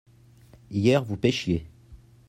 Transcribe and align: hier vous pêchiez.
hier 0.71 1.03
vous 1.03 1.15
pêchiez. 1.15 1.67